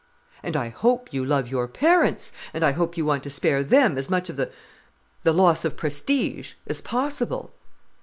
"And 0.41 0.57
I 0.57 0.69
hope 0.69 1.13
you 1.13 1.23
love 1.23 1.47
your 1.47 1.67
parents, 1.67 2.31
and 2.55 2.63
I 2.63 2.71
hope 2.71 2.97
you 2.97 3.05
want 3.05 3.21
to 3.21 3.29
spare 3.29 3.61
them 3.63 3.99
as 3.99 4.09
much 4.09 4.31
of 4.31 4.35
the—the 4.35 5.31
loss 5.31 5.63
of 5.63 5.77
prestige, 5.77 6.55
as 6.65 6.81
possible." 6.81 7.53